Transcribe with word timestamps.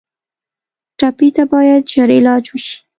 ټپي 0.97 1.29
ته 1.35 1.43
باید 1.53 1.81
ژر 1.93 2.09
علاج 2.19 2.45
وشي. 2.53 2.75